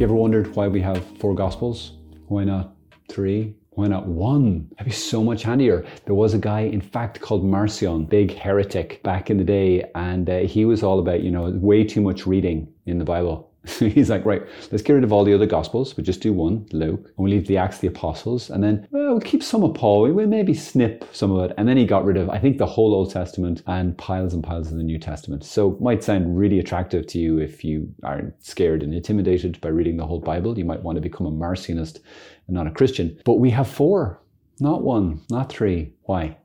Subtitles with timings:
[0.00, 1.92] you ever wondered why we have four Gospels?
[2.26, 2.74] Why not
[3.08, 3.54] three?
[3.70, 4.68] Why not one?
[4.72, 5.86] That'd be so much handier.
[6.04, 10.28] There was a guy, in fact, called Marcion, big heretic back in the day, and
[10.28, 13.52] uh, he was all about, you know, way too much reading in the Bible.
[13.78, 15.96] He's like, right, let's get rid of all the other Gospels.
[15.96, 19.12] We'll just do one, Luke, and we'll leave the Acts the Apostles, and then well,
[19.12, 20.12] we'll keep some of Paul.
[20.12, 21.54] We'll maybe snip some of it.
[21.56, 24.44] And then he got rid of, I think, the whole Old Testament and piles and
[24.44, 25.44] piles of the New Testament.
[25.44, 29.96] So might sound really attractive to you if you aren't scared and intimidated by reading
[29.96, 30.58] the whole Bible.
[30.58, 32.00] You might want to become a Marcionist
[32.46, 33.18] and not a Christian.
[33.24, 34.20] But we have four,
[34.60, 35.94] not one, not three.
[36.02, 36.36] Why?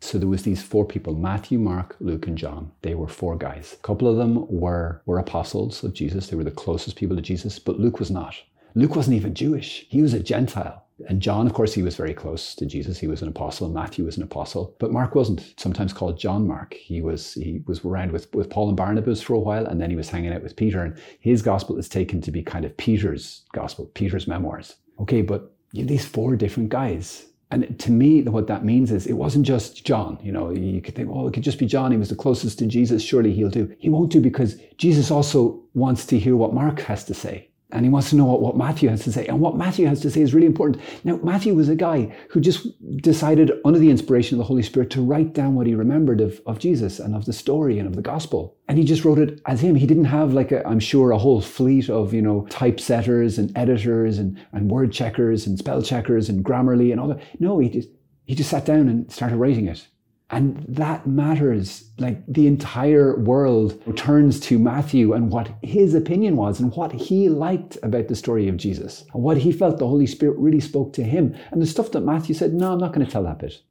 [0.00, 2.70] So there was these four people, Matthew, Mark, Luke, and John.
[2.82, 3.74] They were four guys.
[3.74, 6.28] A couple of them were, were apostles of Jesus.
[6.28, 8.36] They were the closest people to Jesus, but Luke was not.
[8.74, 9.86] Luke wasn't even Jewish.
[9.88, 10.84] He was a Gentile.
[11.06, 12.98] And John, of course, he was very close to Jesus.
[12.98, 14.74] He was an apostle, Matthew was an apostle.
[14.78, 16.74] But Mark wasn't, sometimes called John Mark.
[16.74, 19.90] He was he was around with, with Paul and Barnabas for a while, and then
[19.90, 20.82] he was hanging out with Peter.
[20.82, 24.74] And his gospel is taken to be kind of Peter's gospel, Peter's memoirs.
[25.00, 29.06] Okay, but you have these four different guys and to me, what that means is
[29.06, 30.18] it wasn't just John.
[30.22, 31.92] You know, you could think, oh, it could just be John.
[31.92, 33.02] He was the closest to Jesus.
[33.02, 33.74] Surely he'll do.
[33.78, 37.48] He won't do because Jesus also wants to hear what Mark has to say.
[37.70, 39.26] And he wants to know what, what Matthew has to say.
[39.26, 40.82] And what Matthew has to say is really important.
[41.04, 42.66] Now, Matthew was a guy who just
[43.02, 46.40] decided, under the inspiration of the Holy Spirit, to write down what he remembered of,
[46.46, 48.56] of Jesus and of the story and of the gospel.
[48.68, 49.74] And he just wrote it as him.
[49.74, 53.56] He didn't have, like, i am sure, a whole fleet of, you know, typesetters and
[53.56, 57.20] editors and, and word checkers and spell checkers and Grammarly and all that.
[57.38, 57.88] No, he just,
[58.24, 59.86] he just sat down and started writing it.
[60.30, 61.90] And that matters.
[61.98, 67.28] Like the entire world turns to Matthew and what his opinion was and what he
[67.28, 70.92] liked about the story of Jesus and what he felt the Holy Spirit really spoke
[70.94, 71.34] to him.
[71.50, 73.62] And the stuff that Matthew said, no, I'm not going to tell that bit.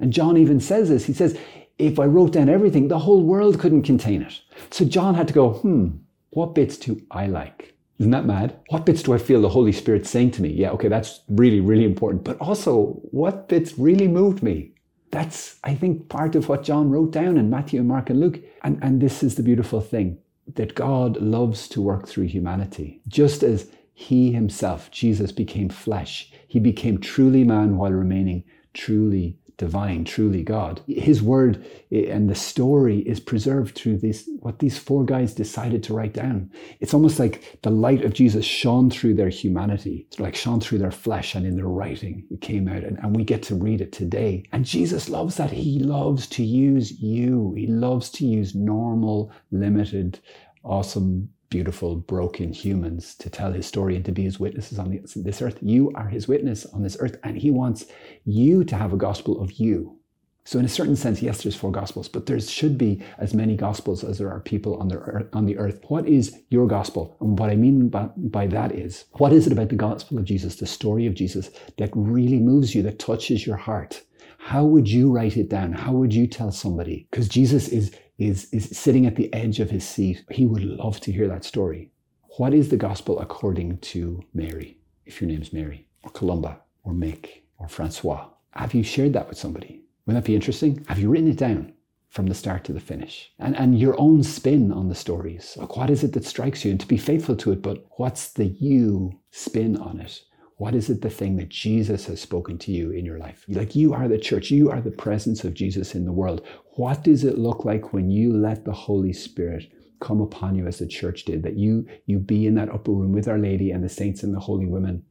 [0.00, 1.04] And John even says this.
[1.04, 1.38] He says,
[1.78, 4.40] if I wrote down everything, the whole world couldn't contain it.
[4.70, 5.90] So John had to go, hmm,
[6.30, 7.74] what bits do I like?
[7.98, 8.58] Isn't that mad?
[8.68, 10.48] What bits do I feel the Holy Spirit saying to me?
[10.48, 12.24] Yeah, okay, that's really, really important.
[12.24, 14.69] But also, what bits really moved me?
[15.10, 18.40] That's, I think, part of what John wrote down in Matthew, Mark, and Luke.
[18.62, 20.18] And, and this is the beautiful thing
[20.54, 23.00] that God loves to work through humanity.
[23.08, 30.06] Just as he himself, Jesus, became flesh, he became truly man while remaining truly divine,
[30.06, 30.80] truly God.
[30.88, 35.82] His word eh, and the story is preserved through this, what these four guys decided
[35.82, 36.50] to write down.
[36.80, 40.90] It's almost like the light of Jesus shone through their humanity, like shone through their
[40.90, 42.26] flesh and in their writing.
[42.30, 44.44] It came out and, and we get to read it today.
[44.50, 45.50] And Jesus loves that.
[45.50, 47.52] He loves to use you.
[47.54, 50.20] He loves to use normal, limited,
[50.64, 55.42] awesome beautiful, broken humans to tell his story and to be his witnesses on this
[55.42, 55.58] earth.
[55.60, 57.86] You are his witness on this earth, and he wants
[58.24, 59.96] you to have a gospel of you.
[60.44, 63.56] So, in a certain sense, yes, there's four gospels, but there should be as many
[63.56, 65.28] gospels as there are people on the earth.
[65.34, 65.80] On the earth.
[65.88, 67.16] What is your gospel?
[67.20, 70.24] And what I mean by, by that is, what is it about the gospel of
[70.24, 74.02] Jesus, the story of Jesus, that really moves you, that touches your heart?
[74.38, 75.72] How would you write it down?
[75.72, 77.06] How would you tell somebody?
[77.10, 80.24] Because Jesus is is, is sitting at the edge of his seat.
[80.30, 81.90] He would love to hear that story.
[82.36, 84.78] What is the gospel according to Mary?
[85.06, 88.28] If your name's Mary, or Columba, or Mick, or Francois.
[88.52, 89.82] Have you shared that with somebody?
[90.06, 90.84] Wouldn't that be interesting?
[90.88, 91.72] Have you written it down
[92.08, 93.32] from the start to the finish?
[93.38, 95.56] And, and your own spin on the stories.
[95.56, 96.70] Like, what is it that strikes you?
[96.70, 100.22] And to be faithful to it, but what's the you spin on it?
[100.60, 103.46] What is it the thing that Jesus has spoken to you in your life?
[103.48, 106.46] Like you are the church, you are the presence of Jesus in the world.
[106.72, 110.78] What does it look like when you let the Holy Spirit come upon you as
[110.78, 111.42] the church did?
[111.44, 114.34] That you you be in that upper room with Our Lady and the saints and
[114.34, 115.02] the holy women,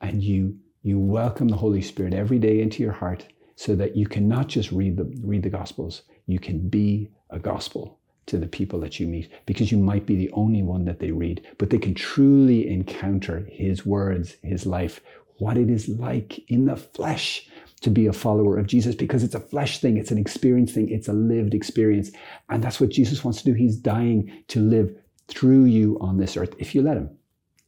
[0.00, 3.26] and you you welcome the Holy Spirit every day into your heart
[3.56, 7.38] so that you can not just read the read the gospels, you can be a
[7.38, 7.97] gospel
[8.28, 11.10] to the people that you meet because you might be the only one that they
[11.10, 15.00] read, but they can truly encounter His words, His life,
[15.38, 17.48] what it is like in the flesh
[17.80, 20.88] to be a follower of Jesus because it's a flesh thing, it's an experience thing,
[20.88, 22.10] it's a lived experience.
[22.48, 23.54] And that's what Jesus wants to do.
[23.54, 24.94] He's dying to live
[25.28, 27.10] through you on this earth if you let Him.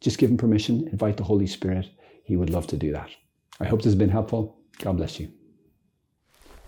[0.00, 1.88] Just give Him permission, invite the Holy Spirit.
[2.24, 3.10] He would love to do that.
[3.60, 4.56] I hope this has been helpful.
[4.78, 5.30] God bless you.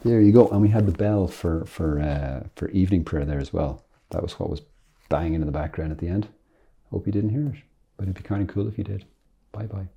[0.04, 0.48] There you go.
[0.48, 3.81] And we had the bell for for uh, for evening prayer there as well.
[4.12, 4.62] That was what was
[5.08, 6.28] banging in the background at the end.
[6.90, 7.62] Hope you didn't hear it,
[7.96, 9.04] but it'd be kind of cool if you did.
[9.50, 9.88] Bye bye.